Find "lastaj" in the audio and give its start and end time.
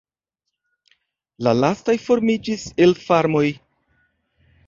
1.59-1.95